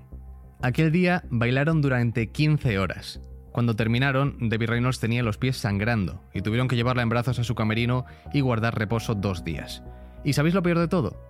Aquel 0.60 0.90
día 0.90 1.24
bailaron 1.30 1.80
durante 1.80 2.32
15 2.32 2.78
horas. 2.78 3.20
Cuando 3.52 3.76
terminaron, 3.76 4.36
Debbie 4.48 4.66
Reynolds 4.66 5.00
tenía 5.00 5.22
los 5.22 5.38
pies 5.38 5.56
sangrando 5.56 6.22
y 6.34 6.42
tuvieron 6.42 6.68
que 6.68 6.76
llevarla 6.76 7.02
en 7.02 7.08
brazos 7.08 7.38
a 7.38 7.44
su 7.44 7.54
camerino 7.54 8.04
y 8.32 8.40
guardar 8.40 8.78
reposo 8.78 9.14
dos 9.14 9.44
días. 9.44 9.82
¿Y 10.24 10.32
sabéis 10.34 10.54
lo 10.54 10.62
peor 10.62 10.78
de 10.78 10.88
todo? 10.88 11.20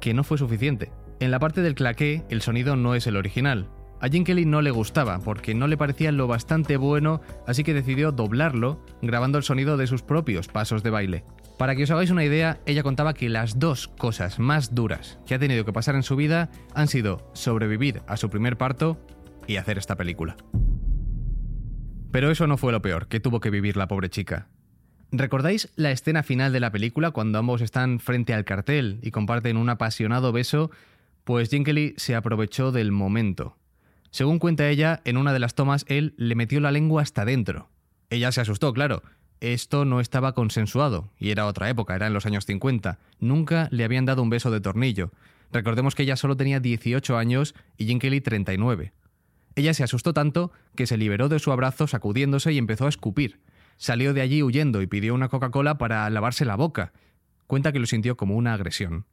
Que 0.00 0.14
no 0.14 0.24
fue 0.24 0.38
suficiente. 0.38 0.92
En 1.20 1.30
la 1.30 1.38
parte 1.38 1.62
del 1.62 1.74
claqué, 1.74 2.24
el 2.28 2.42
sonido 2.42 2.76
no 2.76 2.94
es 2.94 3.06
el 3.06 3.16
original. 3.16 3.68
A 4.00 4.08
Jim 4.08 4.24
no 4.46 4.60
le 4.60 4.70
gustaba 4.70 5.18
porque 5.20 5.54
no 5.54 5.66
le 5.66 5.78
parecía 5.78 6.12
lo 6.12 6.26
bastante 6.26 6.76
bueno, 6.76 7.22
así 7.46 7.64
que 7.64 7.72
decidió 7.72 8.12
doblarlo, 8.12 8.84
grabando 9.00 9.38
el 9.38 9.44
sonido 9.44 9.78
de 9.78 9.86
sus 9.86 10.02
propios 10.02 10.48
pasos 10.48 10.82
de 10.82 10.90
baile. 10.90 11.24
Para 11.58 11.74
que 11.74 11.84
os 11.84 11.90
hagáis 11.90 12.10
una 12.10 12.24
idea, 12.24 12.60
ella 12.66 12.82
contaba 12.82 13.14
que 13.14 13.30
las 13.30 13.58
dos 13.58 13.88
cosas 13.88 14.38
más 14.38 14.74
duras 14.74 15.18
que 15.26 15.34
ha 15.34 15.38
tenido 15.38 15.64
que 15.64 15.72
pasar 15.72 15.94
en 15.94 16.02
su 16.02 16.14
vida 16.14 16.50
han 16.74 16.88
sido 16.88 17.30
sobrevivir 17.32 18.02
a 18.06 18.18
su 18.18 18.28
primer 18.28 18.58
parto 18.58 18.98
y 19.46 19.56
hacer 19.56 19.78
esta 19.78 19.96
película. 19.96 20.36
Pero 22.10 22.30
eso 22.30 22.46
no 22.46 22.56
fue 22.56 22.72
lo 22.72 22.82
peor 22.82 23.08
que 23.08 23.20
tuvo 23.20 23.40
que 23.40 23.50
vivir 23.50 23.76
la 23.76 23.88
pobre 23.88 24.08
chica. 24.08 24.48
¿Recordáis 25.12 25.70
la 25.76 25.92
escena 25.92 26.22
final 26.22 26.52
de 26.52 26.60
la 26.60 26.72
película 26.72 27.12
cuando 27.12 27.38
ambos 27.38 27.60
están 27.60 28.00
frente 28.00 28.34
al 28.34 28.44
cartel 28.44 28.98
y 29.02 29.12
comparten 29.12 29.56
un 29.56 29.68
apasionado 29.68 30.32
beso? 30.32 30.70
Pues 31.24 31.48
Jim 31.48 31.64
Kelly 31.64 31.94
se 31.96 32.14
aprovechó 32.14 32.72
del 32.72 32.90
momento. 32.90 33.56
Según 34.10 34.38
cuenta 34.38 34.68
ella, 34.68 35.02
en 35.04 35.16
una 35.16 35.32
de 35.32 35.38
las 35.38 35.54
tomas 35.54 35.84
él 35.88 36.14
le 36.16 36.34
metió 36.34 36.60
la 36.60 36.72
lengua 36.72 37.02
hasta 37.02 37.24
dentro. 37.24 37.68
Ella 38.10 38.32
se 38.32 38.40
asustó, 38.40 38.72
claro. 38.72 39.02
Esto 39.40 39.84
no 39.84 40.00
estaba 40.00 40.32
consensuado, 40.32 41.10
y 41.18 41.30
era 41.30 41.46
otra 41.46 41.68
época, 41.68 41.94
era 41.94 42.06
en 42.06 42.14
los 42.14 42.26
años 42.26 42.46
50. 42.46 42.98
Nunca 43.20 43.68
le 43.70 43.84
habían 43.84 44.06
dado 44.06 44.22
un 44.22 44.30
beso 44.30 44.50
de 44.50 44.60
tornillo. 44.60 45.12
Recordemos 45.52 45.94
que 45.94 46.04
ella 46.04 46.16
solo 46.16 46.36
tenía 46.36 46.60
18 46.60 47.16
años 47.16 47.54
y 47.76 47.86
Jim 47.86 47.98
Kelly 47.98 48.20
39. 48.20 48.92
Ella 49.56 49.72
se 49.72 49.82
asustó 49.82 50.12
tanto 50.12 50.52
que 50.76 50.86
se 50.86 50.98
liberó 50.98 51.28
de 51.28 51.38
su 51.38 51.50
abrazo 51.50 51.86
sacudiéndose 51.86 52.52
y 52.52 52.58
empezó 52.58 52.84
a 52.84 52.90
escupir. 52.90 53.40
Salió 53.78 54.12
de 54.12 54.20
allí 54.20 54.42
huyendo 54.42 54.82
y 54.82 54.86
pidió 54.86 55.14
una 55.14 55.28
Coca-Cola 55.28 55.78
para 55.78 56.08
lavarse 56.10 56.44
la 56.44 56.56
boca. 56.56 56.92
Cuenta 57.46 57.72
que 57.72 57.78
lo 57.78 57.86
sintió 57.86 58.18
como 58.18 58.36
una 58.36 58.52
agresión. 58.52 59.06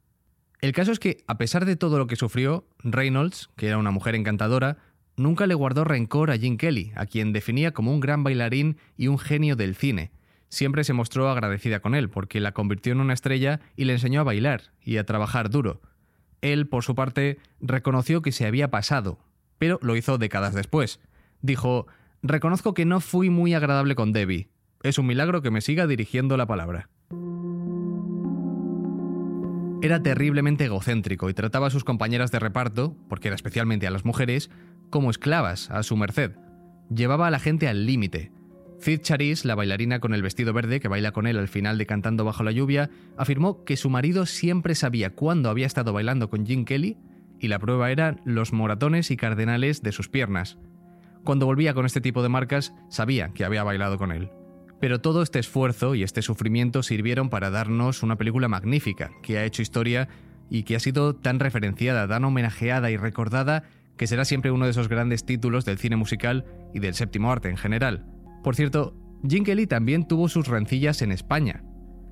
El 0.60 0.72
caso 0.72 0.92
es 0.92 0.98
que, 0.98 1.24
a 1.26 1.38
pesar 1.38 1.64
de 1.64 1.76
todo 1.76 1.98
lo 1.98 2.06
que 2.06 2.16
sufrió, 2.16 2.66
Reynolds, 2.78 3.50
que 3.56 3.68
era 3.68 3.78
una 3.78 3.90
mujer 3.90 4.14
encantadora, 4.14 4.78
nunca 5.16 5.46
le 5.46 5.54
guardó 5.54 5.84
rencor 5.84 6.30
a 6.30 6.38
Gene 6.38 6.58
Kelly, 6.58 6.92
a 6.94 7.06
quien 7.06 7.32
definía 7.32 7.72
como 7.72 7.92
un 7.92 8.00
gran 8.00 8.22
bailarín 8.22 8.76
y 8.96 9.08
un 9.08 9.18
genio 9.18 9.56
del 9.56 9.74
cine. 9.74 10.10
Siempre 10.50 10.84
se 10.84 10.92
mostró 10.92 11.30
agradecida 11.30 11.80
con 11.80 11.94
él, 11.94 12.10
porque 12.10 12.40
la 12.40 12.52
convirtió 12.52 12.92
en 12.92 13.00
una 13.00 13.14
estrella 13.14 13.60
y 13.76 13.84
le 13.84 13.94
enseñó 13.94 14.20
a 14.20 14.24
bailar 14.24 14.72
y 14.82 14.98
a 14.98 15.04
trabajar 15.04 15.48
duro. 15.48 15.80
Él, 16.42 16.68
por 16.68 16.84
su 16.84 16.94
parte, 16.94 17.38
reconoció 17.60 18.20
que 18.20 18.32
se 18.32 18.46
había 18.46 18.70
pasado, 18.70 19.18
pero 19.64 19.78
lo 19.80 19.96
hizo 19.96 20.18
décadas 20.18 20.52
después. 20.52 21.00
Dijo, 21.40 21.86
reconozco 22.22 22.74
que 22.74 22.84
no 22.84 23.00
fui 23.00 23.30
muy 23.30 23.54
agradable 23.54 23.94
con 23.94 24.12
Debbie. 24.12 24.50
Es 24.82 24.98
un 24.98 25.06
milagro 25.06 25.40
que 25.40 25.50
me 25.50 25.62
siga 25.62 25.86
dirigiendo 25.86 26.36
la 26.36 26.44
palabra. 26.44 26.90
Era 29.80 30.02
terriblemente 30.02 30.66
egocéntrico 30.66 31.30
y 31.30 31.34
trataba 31.34 31.68
a 31.68 31.70
sus 31.70 31.82
compañeras 31.82 32.30
de 32.30 32.40
reparto, 32.40 32.94
porque 33.08 33.28
era 33.28 33.36
especialmente 33.36 33.86
a 33.86 33.90
las 33.90 34.04
mujeres, 34.04 34.50
como 34.90 35.08
esclavas 35.08 35.70
a 35.70 35.82
su 35.82 35.96
merced. 35.96 36.32
Llevaba 36.94 37.28
a 37.28 37.30
la 37.30 37.38
gente 37.38 37.66
al 37.66 37.86
límite. 37.86 38.32
Cid 38.82 39.00
Charis, 39.00 39.46
la 39.46 39.54
bailarina 39.54 39.98
con 39.98 40.12
el 40.12 40.20
vestido 40.20 40.52
verde 40.52 40.78
que 40.78 40.88
baila 40.88 41.12
con 41.12 41.26
él 41.26 41.38
al 41.38 41.48
final 41.48 41.78
de 41.78 41.86
Cantando 41.86 42.26
bajo 42.26 42.42
la 42.42 42.52
lluvia, 42.52 42.90
afirmó 43.16 43.64
que 43.64 43.78
su 43.78 43.88
marido 43.88 44.26
siempre 44.26 44.74
sabía 44.74 45.14
cuándo 45.14 45.48
había 45.48 45.66
estado 45.66 45.94
bailando 45.94 46.28
con 46.28 46.44
Jim 46.44 46.66
Kelly 46.66 46.98
y 47.44 47.48
la 47.48 47.58
prueba 47.58 47.90
eran 47.90 48.22
los 48.24 48.54
moratones 48.54 49.10
y 49.10 49.18
cardenales 49.18 49.82
de 49.82 49.92
sus 49.92 50.08
piernas. 50.08 50.56
Cuando 51.24 51.44
volvía 51.44 51.74
con 51.74 51.84
este 51.84 52.00
tipo 52.00 52.22
de 52.22 52.30
marcas, 52.30 52.72
sabía 52.88 53.34
que 53.34 53.44
había 53.44 53.62
bailado 53.62 53.98
con 53.98 54.12
él. 54.12 54.30
Pero 54.80 55.02
todo 55.02 55.20
este 55.22 55.40
esfuerzo 55.40 55.94
y 55.94 56.02
este 56.02 56.22
sufrimiento 56.22 56.82
sirvieron 56.82 57.28
para 57.28 57.50
darnos 57.50 58.02
una 58.02 58.16
película 58.16 58.48
magnífica, 58.48 59.10
que 59.22 59.36
ha 59.36 59.44
hecho 59.44 59.60
historia 59.60 60.08
y 60.48 60.62
que 60.62 60.74
ha 60.76 60.80
sido 60.80 61.16
tan 61.16 61.38
referenciada, 61.38 62.08
tan 62.08 62.24
homenajeada 62.24 62.90
y 62.90 62.96
recordada 62.96 63.64
que 63.98 64.06
será 64.06 64.24
siempre 64.24 64.50
uno 64.50 64.64
de 64.64 64.70
esos 64.70 64.88
grandes 64.88 65.26
títulos 65.26 65.66
del 65.66 65.76
cine 65.76 65.96
musical 65.96 66.46
y 66.72 66.78
del 66.78 66.94
séptimo 66.94 67.30
arte 67.30 67.50
en 67.50 67.58
general. 67.58 68.06
Por 68.42 68.56
cierto, 68.56 68.96
Jim 69.28 69.44
Kelly 69.44 69.66
también 69.66 70.08
tuvo 70.08 70.30
sus 70.30 70.48
rencillas 70.48 71.02
en 71.02 71.12
España. 71.12 71.62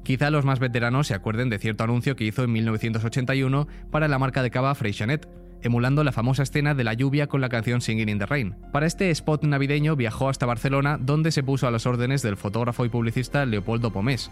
Quizá 0.02 0.30
los 0.30 0.44
más 0.44 0.58
veteranos 0.58 1.06
se 1.06 1.14
acuerden 1.14 1.48
de 1.48 1.58
cierto 1.58 1.84
anuncio 1.84 2.16
que 2.16 2.24
hizo 2.24 2.42
en 2.42 2.52
1981 2.52 3.68
para 3.90 4.08
la 4.08 4.18
marca 4.18 4.42
de 4.42 4.50
cava 4.50 4.74
Freixenet, 4.74 5.28
emulando 5.62 6.02
la 6.02 6.12
famosa 6.12 6.42
escena 6.42 6.74
de 6.74 6.84
la 6.84 6.94
lluvia 6.94 7.28
con 7.28 7.40
la 7.40 7.48
canción 7.48 7.80
Singing 7.80 8.08
in 8.08 8.18
the 8.18 8.26
Rain. 8.26 8.56
Para 8.72 8.86
este 8.86 9.10
spot 9.10 9.44
navideño 9.44 9.94
viajó 9.94 10.28
hasta 10.28 10.46
Barcelona, 10.46 10.98
donde 11.00 11.30
se 11.30 11.44
puso 11.44 11.68
a 11.68 11.70
las 11.70 11.86
órdenes 11.86 12.22
del 12.22 12.36
fotógrafo 12.36 12.84
y 12.84 12.88
publicista 12.88 13.46
Leopoldo 13.46 13.92
Pomés. 13.92 14.30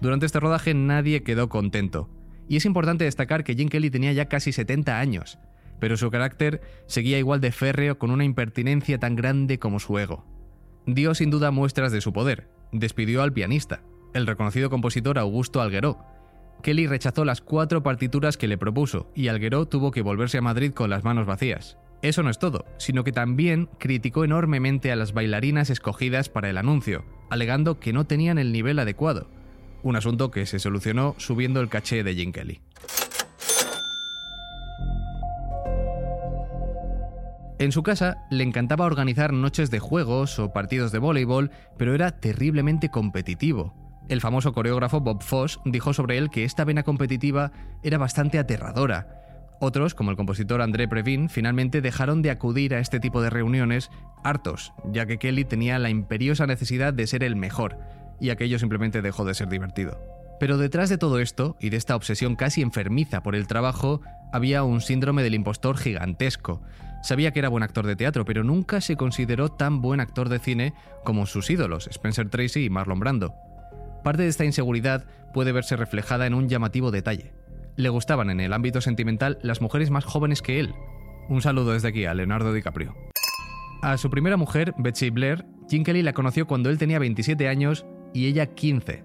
Durante 0.00 0.24
este 0.24 0.40
rodaje 0.40 0.72
nadie 0.72 1.22
quedó 1.22 1.50
contento. 1.50 2.08
Y 2.48 2.56
es 2.56 2.64
importante 2.64 3.04
destacar 3.04 3.44
que 3.44 3.54
Jim 3.54 3.68
Kelly 3.68 3.90
tenía 3.90 4.12
ya 4.12 4.24
casi 4.24 4.52
70 4.52 4.98
años, 4.98 5.38
pero 5.78 5.96
su 5.96 6.10
carácter 6.10 6.62
seguía 6.86 7.18
igual 7.18 7.40
de 7.40 7.52
férreo 7.52 7.98
con 7.98 8.10
una 8.10 8.24
impertinencia 8.24 8.98
tan 8.98 9.16
grande 9.16 9.58
como 9.58 9.78
su 9.78 9.98
ego. 9.98 10.24
Dio 10.86 11.14
sin 11.14 11.30
duda 11.30 11.50
muestras 11.50 11.92
de 11.92 12.00
su 12.00 12.12
poder. 12.12 12.48
Despidió 12.72 13.22
al 13.22 13.32
pianista, 13.32 13.82
el 14.14 14.26
reconocido 14.26 14.70
compositor 14.70 15.18
Augusto 15.18 15.60
Algueró. 15.60 15.98
Kelly 16.62 16.86
rechazó 16.86 17.24
las 17.24 17.40
cuatro 17.40 17.82
partituras 17.82 18.36
que 18.36 18.48
le 18.48 18.58
propuso 18.58 19.10
y 19.14 19.28
Algueró 19.28 19.66
tuvo 19.66 19.90
que 19.90 20.02
volverse 20.02 20.38
a 20.38 20.42
Madrid 20.42 20.72
con 20.72 20.90
las 20.90 21.04
manos 21.04 21.26
vacías. 21.26 21.78
Eso 22.02 22.22
no 22.22 22.30
es 22.30 22.38
todo, 22.38 22.64
sino 22.78 23.04
que 23.04 23.12
también 23.12 23.68
criticó 23.78 24.24
enormemente 24.24 24.90
a 24.90 24.96
las 24.96 25.12
bailarinas 25.12 25.68
escogidas 25.68 26.28
para 26.28 26.48
el 26.48 26.56
anuncio, 26.56 27.04
alegando 27.28 27.78
que 27.78 27.92
no 27.92 28.06
tenían 28.06 28.38
el 28.38 28.52
nivel 28.52 28.78
adecuado, 28.78 29.28
un 29.82 29.96
asunto 29.96 30.30
que 30.30 30.46
se 30.46 30.58
solucionó 30.58 31.14
subiendo 31.18 31.60
el 31.60 31.68
caché 31.68 32.02
de 32.02 32.14
Jim 32.14 32.32
Kelly. 32.32 32.60
En 37.58 37.72
su 37.72 37.82
casa 37.82 38.16
le 38.30 38.42
encantaba 38.42 38.86
organizar 38.86 39.34
noches 39.34 39.70
de 39.70 39.80
juegos 39.80 40.38
o 40.38 40.50
partidos 40.50 40.92
de 40.92 40.98
voleibol, 40.98 41.50
pero 41.76 41.94
era 41.94 42.18
terriblemente 42.18 42.88
competitivo. 42.88 43.74
El 44.10 44.20
famoso 44.20 44.52
coreógrafo 44.52 45.00
Bob 45.00 45.22
Foss 45.22 45.60
dijo 45.64 45.94
sobre 45.94 46.18
él 46.18 46.30
que 46.30 46.42
esta 46.42 46.64
vena 46.64 46.82
competitiva 46.82 47.52
era 47.84 47.96
bastante 47.96 48.40
aterradora. 48.40 49.06
Otros, 49.60 49.94
como 49.94 50.10
el 50.10 50.16
compositor 50.16 50.62
André 50.62 50.88
Previn, 50.88 51.28
finalmente 51.28 51.80
dejaron 51.80 52.20
de 52.20 52.32
acudir 52.32 52.74
a 52.74 52.80
este 52.80 52.98
tipo 52.98 53.22
de 53.22 53.30
reuniones 53.30 53.88
hartos, 54.24 54.72
ya 54.90 55.06
que 55.06 55.18
Kelly 55.18 55.44
tenía 55.44 55.78
la 55.78 55.90
imperiosa 55.90 56.48
necesidad 56.48 56.92
de 56.92 57.06
ser 57.06 57.22
el 57.22 57.36
mejor, 57.36 57.78
y 58.18 58.30
aquello 58.30 58.58
simplemente 58.58 59.00
dejó 59.00 59.24
de 59.24 59.34
ser 59.34 59.48
divertido. 59.48 59.96
Pero 60.40 60.58
detrás 60.58 60.88
de 60.88 60.98
todo 60.98 61.20
esto, 61.20 61.56
y 61.60 61.70
de 61.70 61.76
esta 61.76 61.94
obsesión 61.94 62.34
casi 62.34 62.62
enfermiza 62.62 63.22
por 63.22 63.36
el 63.36 63.46
trabajo, 63.46 64.00
había 64.32 64.64
un 64.64 64.80
síndrome 64.80 65.22
del 65.22 65.36
impostor 65.36 65.76
gigantesco. 65.76 66.62
Sabía 67.04 67.30
que 67.30 67.38
era 67.38 67.48
buen 67.48 67.62
actor 67.62 67.86
de 67.86 67.94
teatro, 67.94 68.24
pero 68.24 68.42
nunca 68.42 68.80
se 68.80 68.96
consideró 68.96 69.50
tan 69.50 69.80
buen 69.80 70.00
actor 70.00 70.28
de 70.28 70.40
cine 70.40 70.74
como 71.04 71.26
sus 71.26 71.48
ídolos, 71.48 71.86
Spencer 71.86 72.28
Tracy 72.28 72.64
y 72.64 72.70
Marlon 72.70 72.98
Brando. 72.98 73.49
Parte 74.02 74.22
de 74.22 74.28
esta 74.28 74.44
inseguridad 74.44 75.06
puede 75.32 75.52
verse 75.52 75.76
reflejada 75.76 76.26
en 76.26 76.34
un 76.34 76.48
llamativo 76.48 76.90
detalle. 76.90 77.32
Le 77.76 77.88
gustaban 77.88 78.30
en 78.30 78.40
el 78.40 78.52
ámbito 78.52 78.80
sentimental 78.80 79.38
las 79.42 79.60
mujeres 79.60 79.90
más 79.90 80.04
jóvenes 80.04 80.42
que 80.42 80.60
él. 80.60 80.74
Un 81.28 81.42
saludo 81.42 81.72
desde 81.72 81.88
aquí 81.88 82.04
a 82.04 82.14
Leonardo 82.14 82.52
DiCaprio. 82.52 82.94
A 83.82 83.96
su 83.96 84.10
primera 84.10 84.36
mujer, 84.36 84.74
Betsy 84.76 85.10
Blair, 85.10 85.44
Jim 85.68 85.84
Kelly 85.84 86.02
la 86.02 86.12
conoció 86.12 86.46
cuando 86.46 86.68
él 86.70 86.78
tenía 86.78 86.98
27 86.98 87.48
años 87.48 87.86
y 88.12 88.26
ella 88.26 88.46
15. 88.46 89.04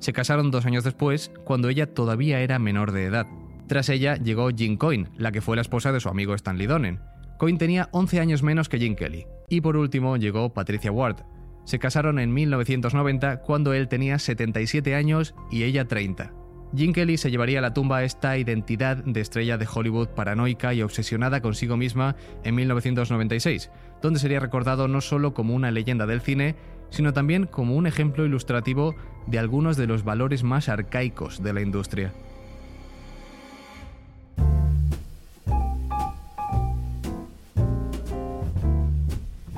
Se 0.00 0.12
casaron 0.12 0.50
dos 0.50 0.66
años 0.66 0.84
después, 0.84 1.30
cuando 1.44 1.68
ella 1.68 1.92
todavía 1.92 2.40
era 2.40 2.58
menor 2.58 2.92
de 2.92 3.04
edad. 3.04 3.26
Tras 3.66 3.88
ella 3.90 4.16
llegó 4.16 4.50
Jean 4.50 4.76
Coyne, 4.76 5.10
la 5.16 5.30
que 5.30 5.40
fue 5.40 5.56
la 5.56 5.62
esposa 5.62 5.92
de 5.92 6.00
su 6.00 6.08
amigo 6.08 6.34
Stanley 6.34 6.66
Donen, 6.66 7.00
Coyne 7.38 7.58
tenía 7.58 7.88
11 7.92 8.18
años 8.18 8.42
menos 8.42 8.68
que 8.68 8.78
Jim 8.78 8.96
Kelly. 8.96 9.26
Y 9.48 9.60
por 9.60 9.76
último 9.76 10.16
llegó 10.16 10.52
Patricia 10.52 10.90
Ward. 10.90 11.22
Se 11.68 11.78
casaron 11.78 12.18
en 12.18 12.32
1990 12.32 13.42
cuando 13.42 13.74
él 13.74 13.88
tenía 13.88 14.18
77 14.18 14.94
años 14.94 15.34
y 15.50 15.64
ella 15.64 15.86
30. 15.86 16.32
Jim 16.74 16.94
Kelly 16.94 17.18
se 17.18 17.30
llevaría 17.30 17.58
a 17.58 17.60
la 17.62 17.74
tumba 17.74 18.04
esta 18.04 18.38
identidad 18.38 18.96
de 18.96 19.20
estrella 19.20 19.58
de 19.58 19.68
Hollywood 19.70 20.08
paranoica 20.08 20.72
y 20.72 20.80
obsesionada 20.80 21.42
consigo 21.42 21.76
misma 21.76 22.16
en 22.42 22.54
1996, 22.54 23.70
donde 24.00 24.18
sería 24.18 24.40
recordado 24.40 24.88
no 24.88 25.02
solo 25.02 25.34
como 25.34 25.54
una 25.54 25.70
leyenda 25.70 26.06
del 26.06 26.22
cine, 26.22 26.56
sino 26.88 27.12
también 27.12 27.44
como 27.44 27.76
un 27.76 27.86
ejemplo 27.86 28.24
ilustrativo 28.24 28.94
de 29.26 29.38
algunos 29.38 29.76
de 29.76 29.88
los 29.88 30.04
valores 30.04 30.44
más 30.44 30.70
arcaicos 30.70 31.42
de 31.42 31.52
la 31.52 31.60
industria. 31.60 32.14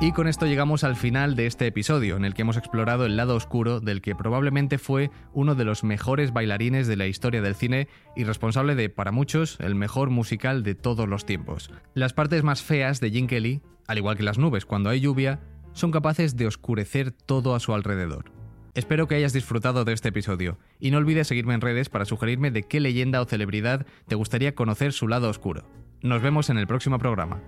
Y 0.03 0.13
con 0.13 0.29
esto 0.29 0.47
llegamos 0.47 0.83
al 0.83 0.97
final 0.97 1.37
de 1.37 1.45
este 1.45 1.67
episodio, 1.67 2.17
en 2.17 2.25
el 2.25 2.33
que 2.33 2.41
hemos 2.41 2.57
explorado 2.57 3.05
el 3.05 3.19
lado 3.19 3.37
oscuro 3.37 3.81
del 3.81 4.01
que 4.01 4.15
probablemente 4.15 4.79
fue 4.79 5.11
uno 5.35 5.55
de 5.55 5.67
los 5.67 5.85
mejores 5.85 6.33
bailarines 6.33 6.87
de 6.87 6.97
la 6.97 7.07
historia 7.07 7.43
del 7.43 7.55
cine 7.55 7.87
y 8.17 8.25
responsable 8.25 8.75
de, 8.77 8.89
para 8.89 9.13
muchos, 9.13 9.59
el 9.61 9.75
mejor 9.75 10.09
musical 10.09 10.63
de 10.63 10.75
todos 10.75 11.07
los 11.07 11.27
tiempos. 11.27 11.71
Las 11.93 12.15
partes 12.15 12.43
más 12.43 12.63
feas 12.63 13.01
de 13.01 13.11
Jim 13.11 13.27
Kelly, 13.27 13.61
al 13.87 13.99
igual 13.99 14.17
que 14.17 14.23
las 14.23 14.39
nubes 14.39 14.65
cuando 14.65 14.89
hay 14.89 15.01
lluvia, 15.01 15.41
son 15.75 15.91
capaces 15.91 16.35
de 16.35 16.47
oscurecer 16.47 17.13
todo 17.13 17.55
a 17.55 17.61
su 17.61 17.75
alrededor. 17.75 18.33
Espero 18.73 19.07
que 19.07 19.17
hayas 19.17 19.35
disfrutado 19.35 19.85
de 19.85 19.93
este 19.93 20.09
episodio 20.09 20.59
y 20.79 20.93
no 20.93 20.97
olvides 20.97 21.27
seguirme 21.27 21.53
en 21.53 21.61
redes 21.61 21.91
para 21.91 22.07
sugerirme 22.07 22.51
de 22.51 22.63
qué 22.63 22.81
leyenda 22.81 23.21
o 23.21 23.27
celebridad 23.27 23.85
te 24.09 24.15
gustaría 24.15 24.55
conocer 24.55 24.95
su 24.95 25.09
lado 25.09 25.29
oscuro. 25.29 25.69
Nos 26.01 26.23
vemos 26.23 26.49
en 26.49 26.57
el 26.57 26.67
próximo 26.67 26.99
programa. 26.99 27.43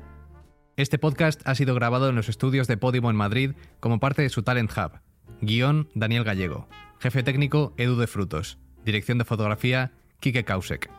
Este 0.76 0.98
podcast 0.98 1.42
ha 1.44 1.54
sido 1.54 1.74
grabado 1.74 2.08
en 2.08 2.16
los 2.16 2.30
estudios 2.30 2.66
de 2.66 2.78
Podimo 2.78 3.10
en 3.10 3.16
Madrid 3.16 3.52
como 3.78 4.00
parte 4.00 4.22
de 4.22 4.30
su 4.30 4.42
Talent 4.42 4.72
Hub. 4.74 5.00
Guión 5.42 5.90
Daniel 5.94 6.24
Gallego. 6.24 6.66
Jefe 6.98 7.22
técnico 7.22 7.74
Edu 7.76 7.96
de 7.96 8.06
Frutos. 8.06 8.58
Dirección 8.82 9.18
de 9.18 9.26
fotografía 9.26 9.92
Kike 10.20 10.44
Kausek. 10.44 10.90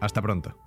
Hasta 0.00 0.20
pronto. 0.20 0.58